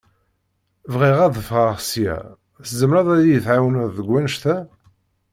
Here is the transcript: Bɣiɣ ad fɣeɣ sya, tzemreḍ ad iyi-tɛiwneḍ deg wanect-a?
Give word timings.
Bɣiɣ 0.93 1.17
ad 1.25 1.35
fɣeɣ 1.49 1.77
sya, 1.89 2.17
tzemreḍ 2.63 3.07
ad 3.15 3.21
iyi-tɛiwneḍ 3.23 3.89
deg 3.97 4.07
wanect-a? 4.11 4.57